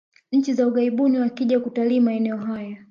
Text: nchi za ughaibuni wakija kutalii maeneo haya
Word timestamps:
nchi 0.31 0.53
za 0.53 0.67
ughaibuni 0.67 1.19
wakija 1.19 1.59
kutalii 1.59 1.99
maeneo 1.99 2.37
haya 2.37 2.77